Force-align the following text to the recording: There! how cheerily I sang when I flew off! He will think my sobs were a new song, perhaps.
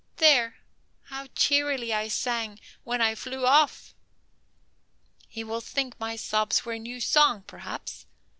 There! 0.17 0.55
how 1.09 1.27
cheerily 1.35 1.93
I 1.93 2.07
sang 2.07 2.59
when 2.83 3.01
I 3.01 3.13
flew 3.13 3.45
off! 3.45 3.93
He 5.27 5.43
will 5.43 5.61
think 5.61 5.99
my 5.99 6.15
sobs 6.15 6.65
were 6.65 6.73
a 6.73 6.79
new 6.79 6.99
song, 6.99 7.43
perhaps. 7.43 8.07